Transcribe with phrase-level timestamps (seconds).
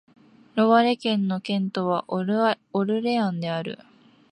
[0.55, 3.77] ロワレ県の県都はオルレアンである